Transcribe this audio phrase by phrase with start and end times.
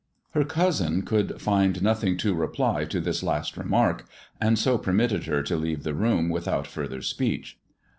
[0.31, 4.07] Her cousin could find nothing to reply to this last re mark,
[4.41, 7.59] and so permitted her to leave the room without further speech.